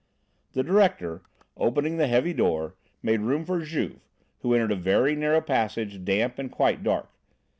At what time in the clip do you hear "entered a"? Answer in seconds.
4.55-4.75